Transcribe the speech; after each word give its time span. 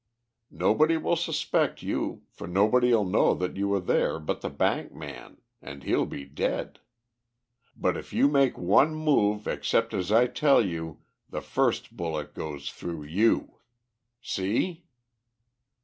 Nobody 0.49 0.97
will 0.97 1.15
suspect 1.15 1.83
you, 1.83 2.23
for 2.31 2.47
nobody'll 2.47 3.05
know 3.05 3.39
you 3.45 3.67
were 3.67 3.79
there 3.79 4.17
but 4.19 4.41
the 4.41 4.49
bank 4.49 4.91
man, 4.95 5.37
and 5.61 5.83
he'll 5.83 6.07
be 6.07 6.25
dead. 6.25 6.79
But 7.75 7.95
if 7.95 8.11
you 8.11 8.27
make 8.27 8.57
one 8.57 8.95
move 8.95 9.47
except 9.47 9.93
as 9.93 10.11
I 10.11 10.25
tell 10.25 10.65
you 10.65 11.01
the 11.29 11.39
first 11.41 11.95
bullet 11.95 12.33
goes 12.33 12.71
through 12.71 13.03
you. 13.03 13.59
See?" 14.23 14.85